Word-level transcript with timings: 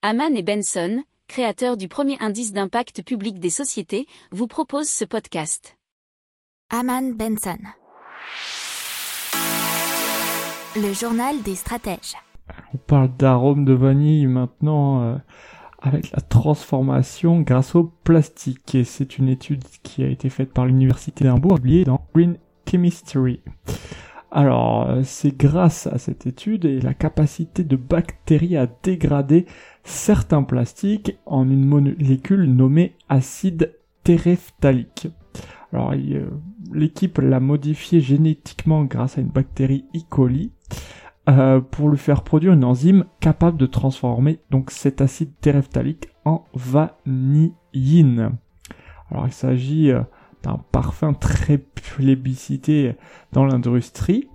Haman 0.00 0.36
et 0.36 0.44
Benson, 0.44 1.02
créateurs 1.26 1.76
du 1.76 1.88
premier 1.88 2.16
indice 2.20 2.52
d'impact 2.52 3.02
public 3.02 3.40
des 3.40 3.50
sociétés, 3.50 4.06
vous 4.30 4.46
proposent 4.46 4.88
ce 4.88 5.04
podcast. 5.04 5.76
Haman 6.70 7.14
Benson. 7.14 7.58
Le 10.76 10.92
journal 10.92 11.42
des 11.42 11.56
stratèges. 11.56 12.14
On 12.72 12.78
parle 12.78 13.10
d'arôme 13.16 13.64
de 13.64 13.72
vanille 13.72 14.28
maintenant 14.28 15.02
euh, 15.02 15.16
avec 15.82 16.12
la 16.12 16.20
transformation 16.20 17.40
grâce 17.40 17.74
au 17.74 17.92
plastique. 18.04 18.76
Et 18.76 18.84
c'est 18.84 19.18
une 19.18 19.28
étude 19.28 19.64
qui 19.82 20.04
a 20.04 20.08
été 20.08 20.30
faite 20.30 20.52
par 20.52 20.66
l'université 20.66 21.24
d'Hambourg, 21.24 21.56
publiée 21.56 21.82
dans 21.82 22.06
Green 22.14 22.36
Chemistry. 22.70 23.40
Alors, 24.30 24.88
euh, 24.88 25.02
c'est 25.04 25.36
grâce 25.36 25.86
à 25.86 25.98
cette 25.98 26.26
étude 26.26 26.66
et 26.66 26.80
la 26.80 26.92
capacité 26.92 27.64
de 27.64 27.76
bactéries 27.76 28.56
à 28.58 28.68
dégrader 28.82 29.46
certains 29.84 30.42
plastiques 30.42 31.16
en 31.24 31.48
une 31.48 31.64
molécule 31.64 32.44
nommée 32.44 32.94
acide 33.08 33.74
téréphthalique. 34.04 35.08
Alors, 35.72 35.92
euh, 35.92 36.28
l'équipe 36.72 37.18
l'a 37.18 37.40
modifié 37.40 38.00
génétiquement 38.00 38.84
grâce 38.84 39.16
à 39.16 39.22
une 39.22 39.28
bactérie 39.28 39.86
E. 39.94 40.00
coli 40.10 40.52
euh, 41.30 41.60
pour 41.60 41.88
lui 41.88 41.98
faire 41.98 42.22
produire 42.22 42.52
une 42.52 42.64
enzyme 42.64 43.06
capable 43.20 43.56
de 43.56 43.66
transformer 43.66 44.40
donc 44.50 44.70
cet 44.70 45.00
acide 45.00 45.32
téréphthalique 45.40 46.10
en 46.26 46.44
vanilline. 46.52 48.32
Alors, 49.10 49.26
il 49.26 49.32
s'agit 49.32 49.90
un 50.46 50.58
parfum 50.72 51.14
très 51.14 51.58
plébiscité 51.58 52.94
dans 53.32 53.44
l'industrie. 53.44 54.28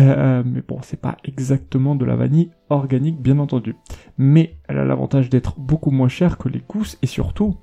Euh, 0.00 0.42
mais 0.44 0.62
bon, 0.66 0.80
c'est 0.82 1.00
pas 1.00 1.16
exactement 1.24 1.94
de 1.94 2.04
la 2.04 2.16
vanille 2.16 2.50
organique, 2.68 3.20
bien 3.20 3.38
entendu. 3.38 3.76
Mais 4.18 4.56
elle 4.68 4.78
a 4.78 4.84
l'avantage 4.84 5.30
d'être 5.30 5.58
beaucoup 5.58 5.90
moins 5.90 6.08
chère 6.08 6.38
que 6.38 6.48
les 6.48 6.62
gousses 6.68 6.98
et 7.02 7.06
surtout, 7.06 7.56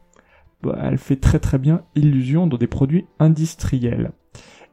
bah, 0.63 0.77
elle 0.81 0.97
fait 0.97 1.17
très 1.17 1.39
très 1.39 1.57
bien 1.57 1.83
illusion 1.95 2.47
dans 2.47 2.57
des 2.57 2.67
produits 2.67 3.05
industriels. 3.19 4.11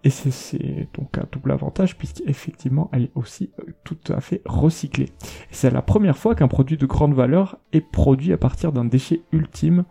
Et 0.05 0.11
c'est 0.11 0.89
donc 0.95 1.19
un 1.19 1.27
double 1.33 1.51
avantage 1.51 1.99
puisqu'effectivement 1.99 2.89
elle 2.93 3.05
est 3.05 3.13
aussi 3.17 3.51
euh, 3.59 3.73
tout 3.83 3.99
à 4.09 4.21
fait 4.21 4.43
recyclée. 4.45 5.09
C'est 5.51 5.71
la 5.71 5.83
première 5.83 6.17
fois 6.17 6.37
qu'un 6.37 6.47
produit 6.47 6.77
de 6.77 6.87
grande 6.87 7.15
valeur 7.15 7.59
est 7.73 7.81
produit 7.81 8.33
à 8.33 8.39
partir 8.39 8.71
d'un 8.73 8.85
déchet 8.85 9.23
ultime 9.33 9.85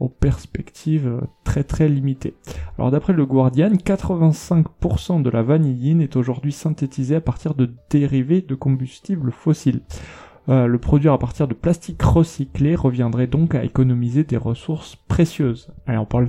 aux 0.00 0.08
perspectives 0.08 1.06
euh, 1.06 1.20
très 1.44 1.64
très 1.64 1.88
limitées. 1.88 2.34
Alors 2.78 2.90
d'après 2.90 3.12
le 3.12 3.26
Guardian, 3.26 3.70
85% 3.70 5.22
de 5.22 5.30
la 5.30 5.42
vanilline 5.42 6.00
est 6.00 6.16
aujourd'hui 6.16 6.52
synthétisée 6.52 7.16
à 7.16 7.20
partir 7.20 7.54
de 7.54 7.70
dérivés 7.90 8.42
de 8.42 8.54
combustibles 8.54 9.32
fossiles. 9.32 9.82
Euh, 10.48 10.66
le 10.66 10.78
produire 10.78 11.14
à 11.14 11.18
partir 11.18 11.48
de 11.48 11.54
plastique 11.54 12.02
recyclé 12.02 12.74
reviendrait 12.74 13.26
donc 13.26 13.54
à 13.54 13.64
économiser 13.64 14.24
des 14.24 14.36
ressources 14.36 14.96
précieuses. 15.08 15.72
Allez, 15.86 15.98
on 15.98 16.04
parle 16.04 16.28